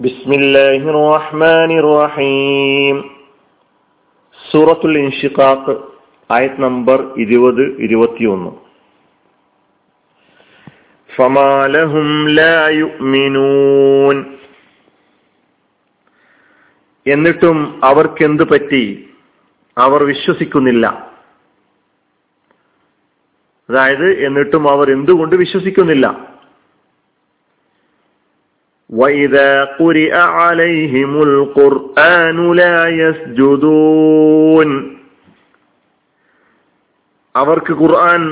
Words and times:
بسم 0.00 0.30
الله 0.32 0.80
الرحمن 0.90 1.70
الرحيم 1.78 2.96
സൂറത്തുൽ 4.40 4.94
ഇൻഷിഖാഖ് 5.00 5.74
ആയത് 6.30 6.58
നമ്പർ 6.62 6.98
ഇരുപത് 7.16 7.64
ഇരുപത്തിയൊന്ന് 7.86 8.52
ഫമാലഹും 11.10 12.08
ലാ 12.38 12.54
യുഅ്മിനൂൻ 12.78 14.16
എന്നിട്ടും 17.06 17.58
അവർക്കെന്ത് 17.84 18.44
പറ്റി 18.50 18.82
അവർ 19.76 20.00
വിശ്വസിക്കുന്നില്ല 20.04 20.86
അതായത് 23.68 24.08
എന്നിട്ടും 24.26 24.64
അവർ 24.72 24.86
എന്തുകൊണ്ട് 24.90 25.34
വിശ്വസിക്കുന്നില്ല 25.36 26.06
وإذا 28.90 29.50
قرئ 29.76 30.12
عليهم 30.38 31.12
القرآن 31.22 32.38
لا 32.54 32.76
يسجدون 33.00 34.70
അവർക്ക് 37.34 37.72
ഖുർആൻ 37.80 38.22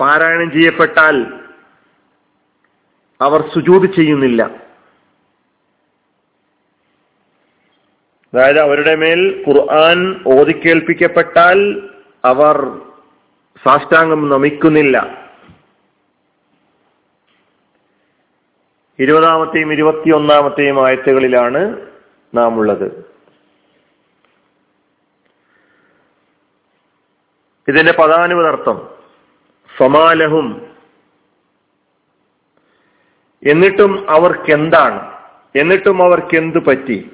പാരായണം 0.00 0.48
ചെയ്യപ്പെട്ടാൽ 0.50 1.16
അവർ 3.20 3.40
സുജൂത് 3.54 3.86
ചെയ്യുന്നില്ല 3.96 4.42
അതായത് 8.32 8.60
അവരുടെ 8.60 8.94
മേൽ 8.96 9.20
ഖുർആൻ 9.46 9.98
ഓതിക്കേൽപ്പിക്കപ്പെട്ടാൽ 10.32 11.58
അവർ 12.24 12.56
സാഷ്ടാംഗം 13.62 14.22
നമിക്കുന്നില്ല 14.28 14.96
ഇരുപതാമത്തെയും 18.99 19.73
ഇരുപത്തിയൊന്നാമത്തെയും 19.73 20.87
ആയത്തുകളിലാണ് 20.87 21.87
നാം 22.35 22.59
ഉള്ളത് 22.59 23.17
ഇതിന്റെ 27.67 27.93
പദാനുപദർത്ഥം 27.99 28.89
സമാലഹും 29.77 30.67
എന്നിട്ടും 33.43 34.09
അവർക്കെന്താണ്? 34.09 35.17
എന്നിട്ടും 35.55 36.03
അവർക്കെന്ത് 36.03 36.65
പറ്റി? 36.65 37.09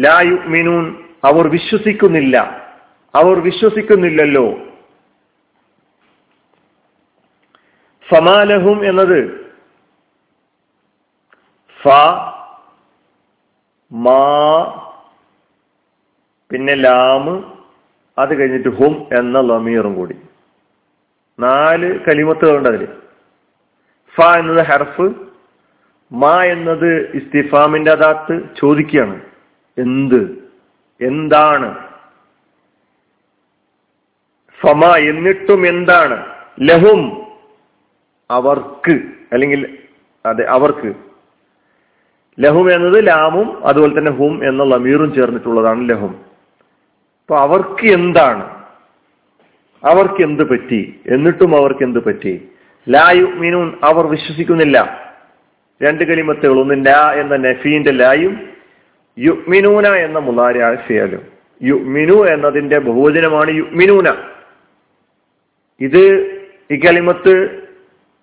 ലായു 0.00 0.34
മിനൂൻ 0.34 1.04
അവർ 1.24 1.48
വിശ്വസിക്കുന്നില്ല. 1.48 2.36
അവർ 3.14 3.40
വിശ്വസിക്കുന്നില്ലല്ലോ. 3.40 4.73
ഫമാലഹും 8.08 8.86
എന്നത് 8.86 9.44
ഫ 11.82 11.88
മാ 13.92 14.20
പിന്നെ 16.50 16.74
ലാമ് 16.74 17.42
അത് 18.18 18.38
കഴിഞ്ഞിട്ട് 18.38 18.68
ഹും 18.68 19.06
എന്ന 19.18 19.40
ലമീറും 19.40 19.94
കൂടി. 19.94 20.16
നാല് 21.40 21.98
കലിമത്തുകളുണ്ട് 22.00 22.68
അതിൽ 22.68 22.86
ഫ 24.14 24.20
എന്നത് 24.20 24.66
ഹർഫ് 24.66 25.14
മാ 26.12 26.42
എന്നത് 26.44 27.10
ഇസ്തിഫാമിന്റെ 27.14 27.90
അതാത്ത് 27.90 28.40
ചോദിക്കുകയാണ്. 28.60 29.20
എന്ത്? 29.78 30.50
എന്താണ്? 31.00 31.88
ഫമ 34.60 34.96
എന്നിട്ടും 34.96 35.66
എന്താണ്? 35.66 36.26
ലഹും. 36.60 37.23
അവർക്ക് 38.34 39.00
അല്ലെങ്കിൽ 39.32 39.78
അതെ 40.26 40.44
അവർക്ക്. 40.44 40.94
ലഹും 42.40 42.74
എന്നത് 42.74 43.06
ലാമും 43.06 43.66
അതുപോലെ 43.66 43.98
തന്നെ 43.98 44.12
ഹും 44.12 44.48
എന്ന 44.48 44.64
ലമീറും 44.64 45.14
ചേർന്നിട്ടുള്ളതാണ് 45.14 45.88
ലഹും. 45.88 46.10
അപ്പൊ 47.22 47.36
അവർക്ക് 47.36 47.86
എന്താണ്? 47.86 48.44
അവർക്ക് 49.84 50.22
എന്ത് 50.22 50.42
പറ്റി? 50.50 51.00
എന്നിട്ടും 51.06 51.56
അവർക്ക് 51.56 51.82
എന്ത് 51.82 52.04
പറ്റി? 52.04 52.48
ലായു 52.88 53.24
മീനൂൻ 53.24 53.78
അവർ 53.82 54.06
വിശ്വസിക്കുന്നില്ല. 54.06 55.04
രണ്ട് 55.82 56.04
കലിമത്തുകൾ 56.04 56.60
ഒന്ന് 56.60 56.86
ലാ 56.86 57.12
എന്ന 57.12 57.36
നഫീന്റെ 57.36 57.90
ലായും 57.90 58.48
യുഗ്മിനൂന 59.18 59.86
എന്ന 59.86 60.18
മുലാരിയാണ് 60.18 60.76
ഫിയലും. 60.86 61.34
യുമിനു 61.62 62.26
എന്നതിന്റെ 62.26 62.78
ബഹുവചനമാണ് 62.78 63.50
യുഗ്മിനൂന 63.50 64.08
ഇത് 65.80 66.02
ഈ 66.70 66.76
കലിമത്ത് 66.76 67.63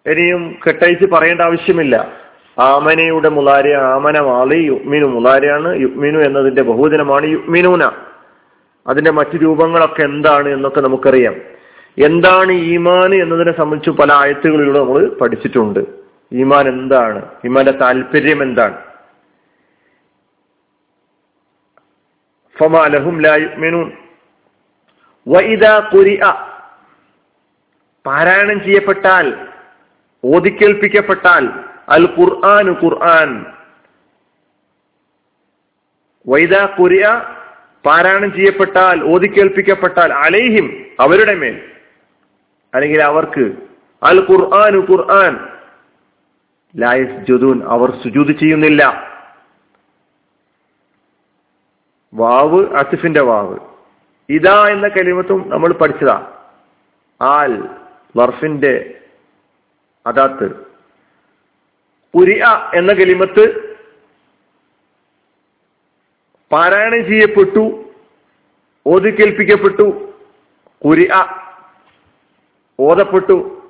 ഇനിയും 0.05 0.59
കെട്ടയച്ച് 0.67 1.05
പറയേണ്ട 1.05 1.41
ആവശ്യമില്ല. 1.41 2.21
ആമനയുടെ 2.59 3.29
മുലാരി 3.29 3.71
ആമന 3.71 4.19
മാളി 4.19 4.55
യുഗ്മിനു 4.55 5.05
മുലാരിയാണ്. 5.05 5.81
യുഗ്മിനു 5.81 6.19
എന്നതിന്റെ 6.19 6.61
ബഹുജനമാണ് 6.61 7.25
യുഗ്മിനൂന. 7.25 7.91
അതിന്റെ 8.87 9.11
മറ്റു 9.11 9.37
രൂപങ്ങളൊക്കെ 9.37 10.01
എന്താണ് 10.01 10.49
എന്നൊക്കെ 10.49 10.81
നമുക്കറിയാം. 10.81 11.35
എന്താണ് 12.05 12.51
ഈമാൻ 12.51 13.15
എന്നതിനെ 13.15 13.51
സംബന്ധിച്ച് 13.51 13.89
പല 13.89 14.13
ആയത്തുകളിലൂടെ 14.13 14.79
നമ്മൾ 14.79 15.17
പഠിച്ചിട്ടുണ്ട്. 15.21 15.79
ഈമാൻ 16.33 16.67
എന്താണ്? 16.67 17.25
ഈമാന്റെ 17.45 17.71
താല്പര്യം 17.71 18.43
എന്താണ്? 18.43 18.77
പാരായണം 28.05 28.63
ചെയ്യപ്പെട്ടാൽ 28.63 29.50
ഓതിക്കേൽപ്പിക്കപ്പെട്ടാൽ 30.23 31.49
അൽ 31.89 32.15
ഖുർആാനു 32.19 32.71
ഖുർആൻ. 32.71 33.45
വൈദ 36.27 36.65
കുരിയ 36.65 37.35
പാരായണം 37.85 38.33
ചെയ്യപ്പെട്ടാൽ 38.33 39.03
ഓതിക്കേൽപ്പിക്കപ്പെട്ടാൽ 39.03 40.13
അലൈഹിം 40.13 40.85
അവരുടെ 40.99 41.35
മേൽ. 41.35 41.71
അല്ലെങ്കിൽ 42.73 43.03
അവർക്ക് 43.03 43.53
അൽ 44.03 44.27
ഖുർആാനു 44.31 44.77
ഖുർആൻ. 44.77 45.47
ലായസ് 46.77 47.25
ജുദൂൻ 47.25 47.63
അവർ 47.63 47.91
സുജൂത് 48.03 48.31
ചെയ്യുന്നില്ല. 48.31 49.11
വാവ് 52.13 52.75
അസിഫിന്റെ 52.75 53.21
വാവ്. 53.21 53.59
ഇതാ 54.29 54.67
എന്ന 54.69 54.87
കലിമത്തും 54.87 55.49
നമ്മൾ 55.49 55.73
പഠിച്ചതാ. 55.73 56.31
ആൽ 57.21 57.69
വർഫിന്റെ 58.17 59.00
അതാത്ത് 60.05 60.47
പുരിയ 62.13 62.69
എന്ന 62.73 62.93
കലിമത്ത് 62.93 63.71
പാരായണം 66.51 67.05
ചെയ്യപ്പെട്ടു 67.05 67.85
ഓതിക്കേൽപ്പിക്കപ്പെട്ടു 68.85 70.11
കുരിയ 70.85 71.11
ഓതപ്പെട്ടു. 72.79 73.61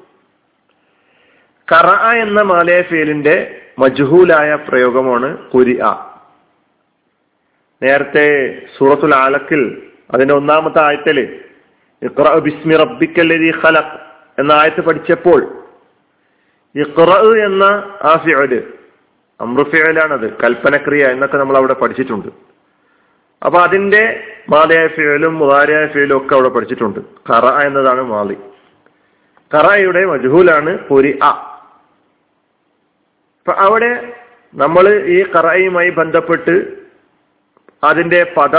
കറ 1.67 1.87
എന്ന 2.15 2.41
മാലയ 2.41 2.81
ഫേലിന്റെ 2.81 3.63
മജ്ഹൂലായ 3.79 4.55
പ്രയോഗമാണ് 4.55 5.37
കുരിയ 5.47 5.81
നേരത്തെ 7.81 8.25
സൂറത്തുൽ 8.77 9.15
ആലക്കിൽ 9.15 9.61
അതിന്റെ 10.11 10.33
ഒന്നാമത്തെ 10.33 10.81
ആയത്തിൽ 10.83 11.19
ഇഖ്റ 12.01 12.39
ബിസ്മി 12.39 12.75
ഖലഖ് 13.63 13.97
എന്ന 14.39 14.51
ആയത്ത് 14.51 14.81
പഠിച്ചപ്പോൾ 14.81 15.60
ഇഖ്റ 16.75 17.11
എന്ന 17.45 17.63
ആ 18.01 18.23
ഫിഅൽ 18.25 18.73
അമ്രുഫിയലാണത് 19.39 20.37
കൽപ്പനക്രിയ 20.43 21.07
എന്നൊക്കെ 21.07 21.37
നമ്മൾ 21.37 21.57
അവിടെ 21.57 21.73
പഠിച്ചിട്ടുണ്ട്. 21.73 22.27
അപ്പൊ 23.45 23.59
അതിന്റെ 23.59 24.23
മാലയായ 24.49 24.87
ഫിയലും 24.87 25.37
മുതാരിയായ 25.37 25.87
ഫിയലും 25.87 26.17
ഒക്കെ 26.17 26.33
അവിടെ 26.35 26.49
പഠിച്ചിട്ടുണ്ട്. 26.49 26.99
കറ 26.99 27.61
എന്നതാണ് 27.65 28.01
മാലി. 28.01 28.37
കറയുടെ 29.55 30.05
മജുഹൂലാണ് 30.05 30.77
പൊരി 30.77 31.19
അ. 31.23 31.31
അവിടെ 33.57 34.13
നമ്മൾ 34.55 35.05
ഈ 35.05 35.23
കറയുമായി 35.23 35.89
ബന്ധപ്പെട്ട് 35.89 36.77
അതിന്റെ 37.83 38.33
പദ 38.37 38.55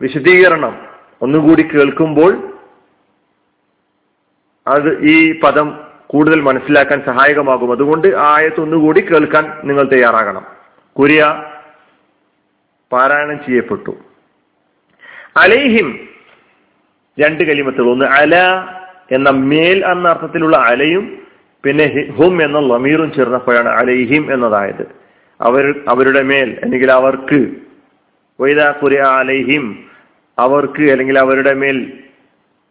വിശദീകരണം 0.00 0.86
ഒന്നുകൂടി 1.22 1.62
കേൾക്കുമ്പോൾ 1.62 2.50
അത് 4.66 5.02
ഈ 5.02 5.40
പദം 5.40 5.83
കൂടുതൽ 6.06 6.40
മനസ്സിലാക്കാൻ 6.40 7.02
സഹായകമാകും. 7.06 7.72
അതുകൊണ്ട് 7.72 8.08
ആ 8.08 8.34
ആയത്ത് 8.36 8.60
ഒന്നുകൂടി 8.60 9.00
കേൾക്കാൻ 9.00 9.60
നിങ്ങൾ 9.64 9.82
തയ്യാറാകണം. 9.82 10.46
കുരിയ 10.98 11.42
പാരായണം 12.92 13.38
ചെയ്യപ്പെട്ടു. 13.38 13.96
അലൈഹിം 15.36 16.08
രണ്ട് 17.20 17.44
കലിമത്തുകൾ. 17.44 17.90
ഒന്ന് 17.90 18.04
അല 18.04 18.36
എന്ന 19.12 19.30
മേൽ 19.30 19.86
എന്ന 19.86 20.08
അർത്ഥത്തിലുള്ള 20.08 20.56
അലയും 20.56 21.26
പിന്നെ 21.64 22.12
ഹും 22.18 22.42
എന്ന 22.42 22.60
ലമീറും 22.60 23.12
ചേർന്നപ്പോഴാണ് 23.12 23.68
അലൈഹിം 23.68 24.32
എന്നതായത്. 24.32 24.86
അവർ 25.40 25.84
അവരുടെ 25.88 26.22
മേൽ 26.22 26.58
അല്ലെങ്കിൽ 26.62 26.92
അവർക്ക് 26.92 27.46
വൈദ 28.40 28.70
കുരിയ 28.70 29.00
അലൈഹിം 29.00 29.84
അവർക്ക് 30.38 30.90
അല്ലെങ്കിൽ 30.90 31.18
അവരുടെ 31.18 31.54
മേൽ 31.54 31.92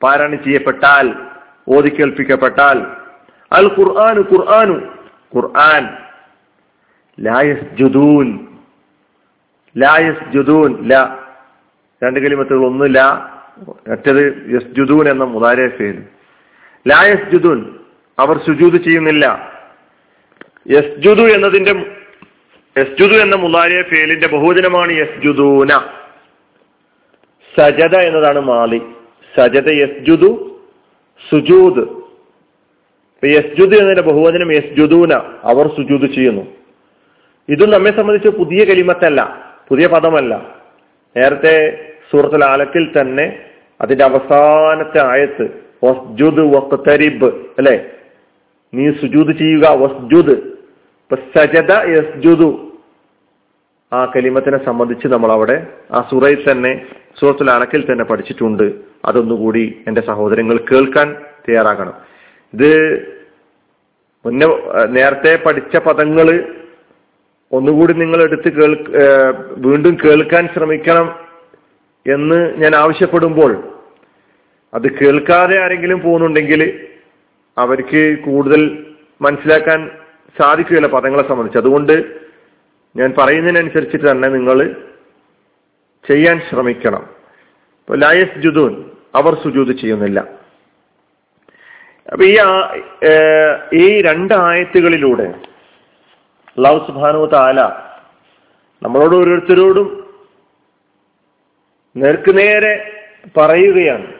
പാരായണം 0.04 0.44
ചെയ്യപ്പെട്ടാൽ 0.44 1.14
ഓതിക്കേൽപ്പിക്കപ്പെട്ടാൽ 1.68 3.03
അൽ 3.54 3.66
ഖുർആാനു. 3.66 4.22
ഖുർആാനു 4.22 4.88
ഖുർആൻ. 5.36 5.98
ലായസ് 7.20 7.78
ജുദൂൻ 7.78 8.48
ലായസ് 9.78 10.32
ജുദൂൻ 10.32 10.90
ല. 10.92 11.20
രണ്ട് 12.04 12.20
കലിമത്തുകൾ 12.20 12.66
ഒന്ന് 12.66 12.96
ല 12.96 13.00
മറ്റത് 13.88 14.46
യസ്ജുദൂൻ 14.54 15.10
എന്ന 15.10 15.24
മുതാരേ 15.24 15.68
ലായസ് 16.88 17.32
ജുദൂൻ 17.32 17.80
അവർ 18.20 18.38
സുജൂത് 18.38 18.84
ചെയ്യുന്നില്ല. 18.84 19.54
യസ്ജുദു 20.70 21.22
എന്നതിന്റെ 21.22 21.72
യസ്ജുദു 22.78 23.14
എന്ന 23.14 23.36
മുതാരിയ 23.36 23.82
ഫേലിന്റെ 23.82 24.28
ബഹുവചനമാണ് 24.28 24.92
യസ്ജുദൂന. 24.92 25.82
സജത 27.60 27.96
എന്നതാണ് 27.96 28.42
മാലി. 28.42 28.82
സജദ 29.38 29.70
യസ്ജുദു 29.70 30.62
സുജൂദ്. 31.30 32.03
യസ്ജുദ് 33.26 33.76
എന്നതിന്റെ 33.76 34.02
ബഹുവചനം 34.02 34.52
യസ്ജുദൂന 34.52 35.14
അവർ 35.44 35.68
സുജൂദ് 35.68 36.14
ചെയ്യുന്നു. 36.14 36.42
ഇതും 37.50 37.70
നമ്മെ 37.70 37.90
സംബന്ധിച്ച് 37.90 38.30
പുതിയ 38.30 38.66
കലിമത്തല്ല 38.66 39.46
പുതിയ 39.70 39.88
പദമല്ല. 39.88 40.56
നേരത്തെ 41.18 41.86
സൂറത്തുൽ 42.12 42.46
ആലത്തിൽ 42.46 43.02
തന്നെ 43.02 43.40
അതിന്റെ 43.82 44.04
അവസാനത്തെ 44.04 45.06
ആയത്ത് 45.06 45.64
വസ്ജുദ് 45.84 46.40
വഖ്തരിബ് 46.40 47.26
അല്ലെ? 47.26 47.86
നീ 48.74 48.92
സുജൂദ് 48.92 49.38
ചെയ്യുക 49.38 49.70
വസ്ജുദ്. 49.70 50.54
സജദ 51.38 51.72
യസ്ജുദു. 51.72 52.72
ആ 53.94 54.06
കലിമത്തിനെ 54.06 54.66
സംബന്ധിച്ച് 54.66 55.08
നമ്മൾ 55.08 55.32
അവിടെ 55.32 55.68
ആ 55.92 56.08
സുറയിൽ 56.12 56.52
തന്നെ 56.52 56.86
സൂറത്തുൽ 57.20 57.52
അണക്കിൽ 57.52 57.92
തന്നെ 57.92 58.04
പഠിച്ചിട്ടുണ്ട്. 58.04 58.74
അതൊന്നുകൂടി 59.06 59.84
എന്റെ 59.88 60.02
സഹോദരങ്ങൾ 60.02 60.58
കേൾക്കാൻ 60.72 61.16
തയ്യാറാകണം. 61.50 62.13
ഇത് 62.54 62.72
മുന്നേ 64.26 64.48
നേരത്തെ 64.88 65.36
പഠിച്ച 65.36 65.78
പദങ്ങൾ 65.78 66.28
ഒന്നുകൂടി 67.52 67.94
നിങ്ങൾ 67.94 68.24
എടുത്ത് 68.24 68.50
കേൾ 68.54 68.72
വീണ്ടും 69.58 69.98
കേൾക്കാൻ 70.04 70.50
ശ്രമിക്കണം 70.54 71.08
എന്ന് 72.06 72.56
ഞാൻ 72.58 72.76
ആവശ്യപ്പെടുമ്പോൾ 72.76 73.52
അത് 74.74 74.88
കേൾക്കാതെ 74.94 75.64
ആരെങ്കിലും 75.64 76.00
പോകുന്നുണ്ടെങ്കിൽ 76.02 76.62
അവർക്ക് 77.58 78.20
കൂടുതൽ 78.26 78.62
മനസ്സിലാക്കാൻ 79.22 79.80
സാധിക്കുകയില്ല 80.42 80.88
പദങ്ങളെ 80.88 81.28
സംബന്ധിച്ച്. 81.28 81.58
അതുകൊണ്ട് 81.58 81.96
ഞാൻ 82.96 83.14
പറയുന്നതിനനുസരിച്ചിട്ട് 83.18 84.12
തന്നെ 84.12 84.28
നിങ്ങൾ 84.28 84.76
ചെയ്യാൻ 86.08 86.42
ശ്രമിക്കണം. 86.50 87.04
ഇപ്പൊ 87.82 87.96
ലായസ് 87.96 88.40
ജുദൂൻ 88.40 88.74
അവർ 89.16 89.34
സുജൂത് 89.44 89.74
ചെയ്യുന്നില്ല. 89.82 90.43
അപ്പൊ 92.14 92.26
ഈ 92.26 92.38
ഈ 93.82 94.02
രണ്ട് 94.02 94.34
ആയത്തുകളിലൂടെ 94.34 95.24
അള്ളാഹു 95.24 97.30
താല 97.34 97.72
നമ്മളോട് 98.84 99.16
ഓരോരുത്തരോടും 99.16 100.16
നേർക്കുനേരെ 101.98 103.04
പറയുകയാണ്. 103.38 104.14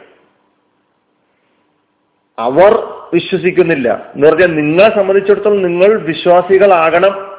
അവർ 2.38 3.00
വിശ്വസിക്കുന്നില്ല. 3.14 4.12
എന്ന് 4.14 4.28
പറഞ്ഞാൽ 4.28 4.46
നിങ്ങളെ 4.46 4.94
സംബന്ധിച്ചിടത്തോളം 4.94 5.62
നിങ്ങൾ 5.62 5.98
വിശ്വാസികളാകണം. 5.98 7.38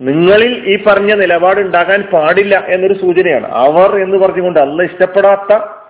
നിങ്ങളിൽ 0.00 0.68
ഈ 0.68 0.84
പറഞ്ഞ 0.84 1.14
നിലപാട് 1.14 1.60
ഉണ്ടാകാൻ 1.60 2.02
പാടില്ല 2.02 2.64
എന്നൊരു 2.68 2.94
സൂചനയാണ്. 2.94 3.52
അവർ 3.52 3.96
എന്ന് 3.96 4.18
പറഞ്ഞുകൊണ്ട് 4.18 4.58
അല്ല 4.58 4.82
ഇഷ്ടപ്പെടാത്ത 4.82 5.81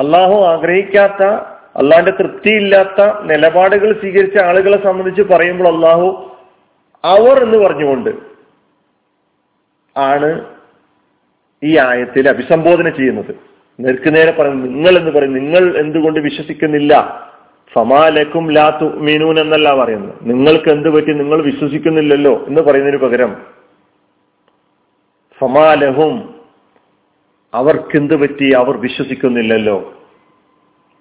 അള്ളാഹു 0.00 0.44
ആഗ്രഹിക്കാത്ത 0.44 1.22
അള്ളാഹിന്റെ 1.76 2.12
തൃപ്തിയില്ലാത്ത 2.12 3.00
നിലപാടുകൾ 3.22 3.92
സ്വീകരിച്ച 3.92 4.42
ആളുകളെ 4.42 4.84
സംബന്ധിച്ച് 4.84 5.22
പറയുമ്പോൾ 5.22 5.68
അള്ളാഹു 5.74 6.36
അവർ 7.04 7.42
എന്ന് 7.42 7.58
പറഞ്ഞുകൊണ്ട് 7.58 8.10
ആണ് 9.96 10.44
ഈ 11.62 11.78
ആയത്തിൽ 11.78 12.28
അഭിസംബോധന 12.28 12.88
ചെയ്യുന്നത്. 12.88 13.32
നേർക്കുനേരെ 13.80 14.32
പറയുന്നത് 14.32 14.70
നിങ്ങൾ 14.74 14.98
എന്ന് 14.98 15.10
പറയും 15.10 15.34
നിങ്ങൾ 15.34 15.76
എന്തുകൊണ്ട് 15.76 16.20
വിശ്വസിക്കുന്നില്ല? 16.20 16.92
ഫമാലക്കും 17.72 18.52
ലാത്തു 18.52 18.84
മീനൂൻ 18.84 19.40
എന്നല്ല 19.40 19.74
പറയുന്നത്. 19.74 20.14
നിങ്ങൾക്ക് 20.22 20.68
എന്ത് 20.68 20.88
പറ്റി 20.88 21.12
നിങ്ങൾ 21.12 21.42
വിശ്വസിക്കുന്നില്ലല്ലോ 21.42 22.44
എന്ന് 22.46 22.62
പറയുന്നതിന് 22.62 23.00
പകരം 23.02 23.36
ഫമാലഹും 25.38 26.39
അവർക്കെന്ത് 27.54 28.16
പറ്റി? 28.16 28.52
അവർ 28.52 28.76
വിശ്വസിക്കുന്നില്ലല്ലോ. 28.76 29.94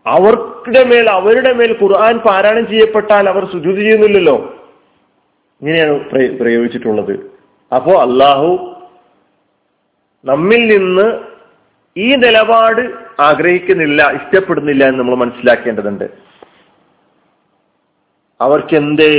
അവരുടെ 0.08 0.84
മേൽ 0.84 1.10
അവരുടെ 1.10 1.54
മേൽ 1.54 1.78
ഖുർആൻ 1.82 2.18
പാരായണം 2.18 2.68
ചെയ്യപ്പെട്ടാൽ 2.68 3.30
അവർ 3.30 3.46
സുജൂതി 3.46 3.80
ചെയ്യുന്നില്ലല്ലോ. 3.80 4.36
ഇങ്ങനെയാണ് 5.62 6.10
പ്രയോഗിച്ചിട്ടുള്ളത്. 6.38 7.32
അപ്പോ 7.76 8.02
അള്ളാഹു 8.02 8.76
നമ്മിൽ 10.26 10.78
നിന്ന് 10.78 11.20
ഈ 11.98 12.16
നിലപാട് 12.16 12.82
ആഗ്രഹിക്കുന്നില്ല 13.22 14.12
ഇഷ്ടപ്പെടുന്നില്ല 14.12 14.84
എന്ന് 14.84 15.00
നമ്മൾ 15.00 15.16
മനസ്സിലാക്കേണ്ടതുണ്ട്. 15.16 16.10
അവർക്ക് 18.42 18.76
എന്തേ 18.76 19.18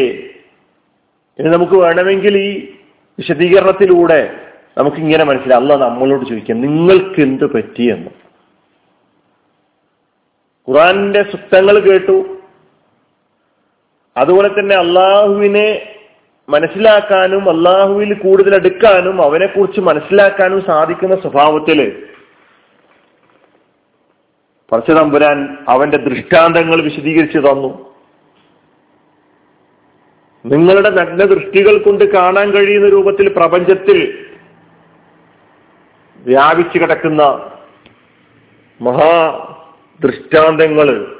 ഇനി 1.38 1.48
നമുക്ക് 1.48 1.72
വേണമെങ്കിൽ 1.72 2.38
ഈ 2.38 2.72
വിശദീകരണത്തിലൂടെ 3.18 4.49
നമുക്ക് 4.80 4.96
ഇങ്ങനെ 4.96 5.24
മനസ്സിലാവും 5.24 5.62
അല്ല 5.62 5.84
നമ്മളോട് 5.84 6.26
ചോദിക്കാം 6.26 6.60
നിങ്ങൾക്ക് 6.60 7.20
എന്ത് 7.20 7.54
പറ്റിയെന്ന് 7.54 8.10
ഖുറാന്റെ 10.68 11.22
സുക്തങ്ങൾ 11.22 11.78
കേട്ടു. 11.78 12.36
അതുപോലെ 14.16 14.48
തന്നെ 14.48 14.76
അള്ളാഹുവിനെ 14.76 15.94
മനസ്സിലാക്കാനും 16.48 17.50
അള്ളാഹുവിൽ 17.50 18.14
കൂടുതൽ 18.14 18.54
എടുക്കാനും 18.54 19.22
അവനെ 19.22 19.46
കുറിച്ച് 19.46 19.80
മനസ്സിലാക്കാനും 19.80 20.64
സാധിക്കുന്ന 20.66 21.20
സ്വഭാവത്തിൽ 21.20 22.06
പരശുതമ്പുരാൻ 24.72 25.56
അവന്റെ 25.68 25.96
ദൃഷ്ടാന്തങ്ങൾ 25.96 26.82
വിശദീകരിച്ചു 26.82 27.38
തന്നു. 27.38 27.90
നിങ്ങളുടെ 30.46 30.90
നഗ്ന 30.90 31.24
ദൃഷ്ടികൾ 31.24 31.82
കൊണ്ട് 31.82 32.04
കാണാൻ 32.04 32.50
കഴിയുന്ന 32.50 32.88
രൂപത്തിൽ 32.88 33.32
പ്രപഞ്ചത്തിൽ 33.32 34.29
വ്യാപിച്ചു 36.26 36.78
കിടക്കുന്ന 36.78 37.22
മഹാ 38.80 39.46
ദൃഷ്ടാന്തങ്ങൾ 40.00 41.16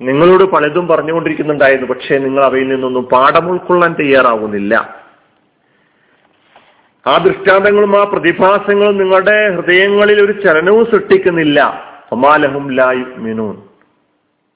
നിങ്ങളോട് 0.00 0.44
പലതും 0.44 0.88
പറഞ്ഞുകൊണ്ടിരിക്കുന്നുണ്ടായിരുന്നു. 0.88 1.94
പക്ഷേ 1.94 2.18
നിങ്ങൾ 2.18 2.44
അവയിൽ 2.44 2.68
നിന്നൊന്നും 2.68 3.04
പാഠം 3.04 3.48
ഉൾക്കൊള്ളാൻ 3.48 3.92
തയ്യാറാവുന്നില്ല. 3.92 4.98
ആ 7.06 7.18
ദൃഷ്ടാന്തങ്ങളും 7.18 8.00
ആ 8.00 8.04
പ്രതിഭാസങ്ങളും 8.04 8.98
നിങ്ങളുടെ 8.98 9.54
ഹൃദയങ്ങളിൽ 9.54 10.24
ഒരു 10.24 10.32
ചലനവും 10.32 10.84
സൃഷ്ടിക്കുന്നില്ല. 10.86 11.60
അമാലഹും 12.12 12.72
ലായു 12.72 13.04
മിനൂൻ 13.16 13.62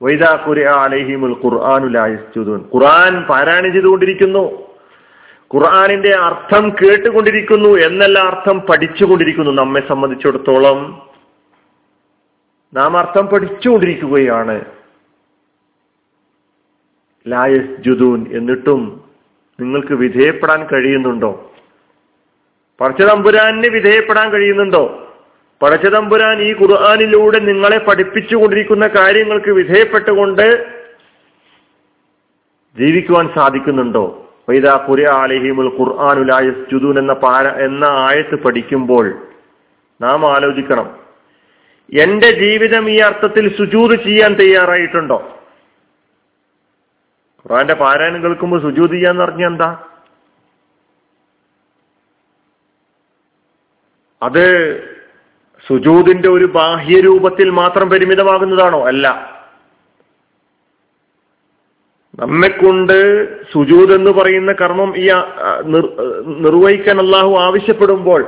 വൈദാഖുരഹിമുൽ 0.03 1.37
ഖുർആാനു 1.45 1.87
ലായുദൂൻ 1.87 2.61
ഖുർആൻ 2.75 3.23
പാരായണം 3.23 3.73
ചെയ്തുകൊണ്ടിരിക്കുന്നു. 3.73 4.72
ഖുർആാനിന്റെ 5.55 6.15
അർത്ഥം 6.15 6.71
കേട്ടുകൊണ്ടിരിക്കുന്നു 6.71 7.69
എന്നല്ല 7.69 8.19
അർത്ഥം 8.19 8.61
പഠിച്ചുകൊണ്ടിരിക്കുന്നു 8.61 9.51
നമ്മെ 9.51 9.89
സംബന്ധിച്ചിടത്തോളം. 9.89 11.09
നാം 12.75 12.97
അർത്ഥം 12.99 13.27
പഠിച്ചുകൊണ്ടിരിക്കുകയാണ്. 13.27 14.65
ലായസ് 17.29 17.83
ജുദൂൻ 17.83 18.27
എന്നിട്ടും 18.33 19.05
നിങ്ങൾക്ക് 19.61 19.93
വിധേയപ്പെടാൻ 19.93 20.67
കഴിയുന്നുണ്ടോ? 20.67 21.53
പടച്ചതമ്പുരാന് 22.81 23.69
വിധേയപ്പെടാൻ 23.69 24.31
കഴിയുന്നുണ്ടോ? 24.31 25.15
പടച്ചതമ്പുരാൻ 25.63 26.43
ഈ 26.43 26.53
ഖുർആാനിലൂടെ 26.53 27.39
നിങ്ങളെ 27.39 27.79
പഠിപ്പിച്ചുകൊണ്ടിരിക്കുന്ന 27.79 28.87
കാര്യങ്ങൾക്ക് 28.87 29.51
വിധേയപ്പെട്ടുകൊണ്ട് 29.51 30.67
ജീവിക്കുവാൻ 32.81 33.29
സാധിക്കുന്നുണ്ടോ? 33.35 34.22
വൈദാ 34.49 34.87
കുര 34.89 35.09
ആലഹിമുൽ 35.09 35.79
ഖുർആാനുലായസ് 35.79 36.71
ജുദൂൻ 36.73 36.99
എന്ന 36.99 37.13
പാര 37.13 37.49
എന്ന 37.49 37.85
ആയത്ത് 37.85 38.35
പഠിക്കുമ്പോൾ 38.35 39.27
നാം 40.01 40.35
ആലോചിക്കണം. 40.37 40.99
എന്റെ 41.99 42.31
ജീവിതം 42.31 42.91
ഈ 42.91 42.99
അർത്ഥത്തിൽ 42.99 43.57
സുജൂത് 43.57 44.05
ചെയ്യാൻ 44.05 44.35
തയ്യാറായിട്ടുണ്ടോ? 44.35 45.39
ഖുറാന്റെ 47.47 47.75
പാരായണം 47.75 48.23
കേൾക്കുമ്പോൾ 48.23 48.63
സുജൂത് 48.63 48.91
ചെയ്യാന്ന് 48.91 49.25
പറഞ്ഞ 49.25 49.47
എന്താ? 49.47 49.79
അത് 54.23 54.77
സുജൂതിന്റെ 55.69 56.29
ഒരു 56.31 56.45
ബാഹ്യ 56.45 57.01
രൂപത്തിൽ 57.01 57.51
മാത്രം 57.51 57.91
പരിമിതമാകുന്നതാണോ? 57.91 58.87
അല്ല. 58.87 59.32
നമ്മെക്കൊണ്ട് 62.19 62.97
സുജൂദ് 63.53 63.93
എന്ന് 63.93 64.11
പറയുന്ന 64.11 64.53
കർമ്മം 64.53 64.91
ഈ 64.97 65.07
നിർവഹിക്കാൻ 66.41 66.99
അള്ളാഹു 67.01 67.33
ആവശ്യപ്പെടുമ്പോൾ 67.39 68.23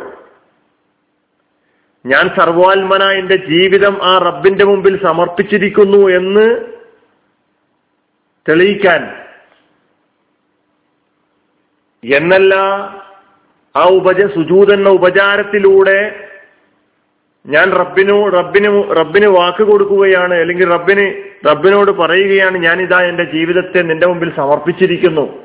ഞാൻ 2.05 2.25
സർവാത്മന 2.39 3.03
എന്റെ 3.13 3.37
ജീവിതം 3.51 3.95
ആ 4.03 4.13
റബ്ബിന്റെ 4.19 4.65
മുമ്പിൽ 4.65 4.95
സമർപ്പിച്ചിരിക്കുന്നു 5.03 6.01
എന്ന് 6.11 6.47
തെളിയിക്കാൻ 8.47 9.03
എന്നല്ല 12.03 12.55
ആ 13.75 13.85
ഉപജ 13.91 14.23
സുജൂത് 14.35 14.73
എന്ന 14.73 14.89
ഉപചാരത്തിലൂടെ 14.91 15.99
ഞാൻ 17.45 17.69
റബ്ബിനു 17.73 18.17
റബ്ബിന് 18.31 18.69
റബ്ബിന് 18.97 19.29
വാക്ക് 19.29 19.65
കൊടുക്കുകയാണ് 19.65 20.35
അല്ലെങ്കിൽ 20.35 20.69
റബ്ബിന് 20.69 21.07
റബ്ബിനോട് 21.47 21.91
പറയുകയാണ് 21.91 22.57
ഞാനിതാ 22.59 23.01
എന്റെ 23.01 23.25
ജീവിതത്തെ 23.25 23.83
നിന്റെ 23.83 24.07
മുമ്പിൽ 24.07 24.37
സമർപ്പിച്ചിരിക്കുന്നു. 24.37 25.45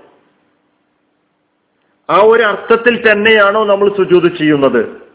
ആ 2.09 2.21
ഒരു 2.23 2.43
അർത്ഥത്തിൽ 2.43 3.11
തന്നെയാണോ 3.11 3.65
നമ്മൾ 3.65 3.89
സുജൂത് 3.97 4.37
ചെയ്യുന്നത്? 4.37 5.09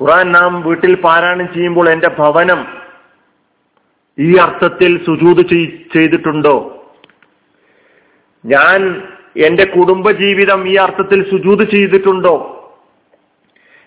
ഖുറാൻ 0.00 0.32
നാം 0.32 0.62
വീട്ടിൽ 0.62 0.94
പാരായണം 0.94 1.54
ചെയ്യുമ്പോൾ 1.54 1.88
എന്റെ 1.88 2.08
ഭവനം 2.18 2.66
ഈ 4.18 4.36
അർത്ഥത്തിൽ 4.36 5.04
സുജൂത് 5.04 5.46
ചെയ്തിട്ടുണ്ടോ? 5.92 6.86
ഞാൻ 8.44 9.02
എന്റെ 9.36 9.64
കുടുംബജീവിതം 9.64 10.68
ഈ 10.68 10.74
അർത്ഥത്തിൽ 10.74 11.30
സുജൂത് 11.30 11.70
ചെയ്തിട്ടുണ്ടോ? 11.70 12.54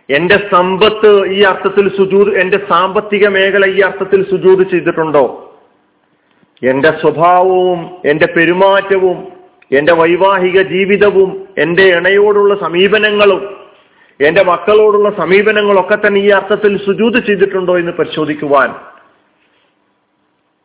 എന്റെ 0.09 0.49
സമ്പത്ത് 0.51 1.27
ഈ 1.27 1.41
അർത്ഥത്തിൽ 1.41 1.97
സുജൂത് 1.97 2.39
എന്റെ 2.39 2.65
സാമ്പത്തിക 2.69 3.27
മേഖല 3.27 3.65
ഈ 3.65 3.79
അർത്ഥത്തിൽ 3.79 4.29
സുജൂത് 4.29 4.69
ചെയ്തിട്ടുണ്ടോ? 4.69 5.50
എന്റെ 6.63 6.89
സ്വഭാവവും 7.01 7.97
എന്റെ 8.05 8.25
പെരുമാറ്റവും 8.25 9.27
എന്റെ 9.71 9.93
വൈവാഹിക 9.93 10.61
ജീവിതവും 10.61 11.47
എന്റെ 11.57 11.83
ഇണയോടുള്ള 11.83 12.55
സമീപനങ്ങളും 12.55 13.57
എന്റെ 14.21 14.43
മക്കളോടുള്ള 14.43 15.09
സമീപനങ്ങളൊക്കെ 15.09 15.95
തന്നെ 15.95 16.21
ഈ 16.21 16.29
അർത്ഥത്തിൽ 16.29 16.85
സുജൂത് 16.85 17.25
ചെയ്തിട്ടുണ്ടോ 17.25 17.77
എന്ന് 17.77 17.91
പരിശോധിക്കുവാൻ 17.91 18.75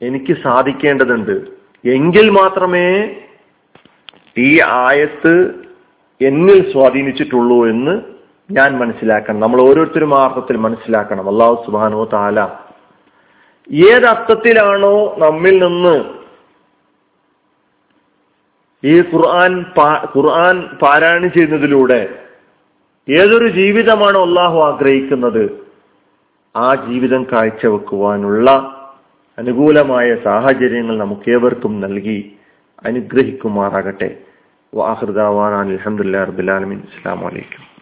എനിക്ക് 0.03 0.37
സാധിക്കേണ്ടതുണ്ട്. 0.43 1.41
എങ്കിൽ 1.89 2.31
മാത്രമേ 2.31 3.17
ഈ 4.39 4.61
ആയത്ത് 4.61 5.55
എന്നിൽ 6.21 6.73
സ്വാധീനിച്ചിട്ടുള്ളൂ 6.73 7.67
എന്ന് 7.67 8.01
ഞാൻ 8.51 8.79
മനസ്സിലാക്കണം. 8.79 9.41
നമ്മൾ 9.41 9.61
ഓരോരുത്തരും 9.61 10.19
ആ 10.19 10.25
അർത്ഥത്തിൽ 10.25 10.57
മനസ്സിലാക്കണം. 10.57 11.29
അള്ളാഹു 11.29 11.63
സുബാനോ 11.67 12.05
താല 12.05 12.66
ഏതർത്ഥത്തിലാണോ 13.71 15.15
നമ്മിൽ 15.19 15.65
നിന്ന് 15.65 15.97
ഈ 18.85 19.01
ഖുർആൻ 19.01 19.65
ഖുർആൻ 20.17 20.57
പാരായണം 20.83 21.33
ചെയ്യുന്നതിലൂടെ 21.33 22.01
ഏതൊരു 23.09 23.49
ജീവിതമാണോ 23.49 24.21
അള്ളാഹു 24.23 24.59
ആഗ്രഹിക്കുന്നത്? 24.61 25.45
ആ 26.57 26.75
ജീവിതം 26.75 27.27
കാഴ്ചവെക്കുവാനുള്ള 27.33 28.51
അനുകൂലമായ 29.39 30.17
സാഹചര്യങ്ങൾ 30.25 30.97
നമുക്കേവർക്കും 30.99 31.81
നൽകി 31.81 32.19
അനുഗ്രഹിക്കുമാറാകട്ടെ. 32.85 34.11
വാഹൃദാവാൻ 34.75 35.55
അലഹമുല്ലാ 35.55 36.25
റബുലാലമിൻ 36.25 36.79
അസ്സാം 36.81 37.21
വലൈക്കും 37.21 37.76